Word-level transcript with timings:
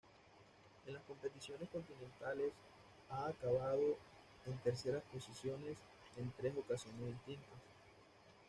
En 0.87 0.95
las 0.95 1.03
competiciones 1.03 1.69
continentales 1.69 2.53
ha 3.11 3.27
acabado 3.27 3.97
en 4.47 4.57
tercera 4.63 4.99
posiciones 4.99 5.77
en 6.17 6.31
tres 6.35 6.55
ocasiones 6.57 7.11
distintas. 7.13 7.59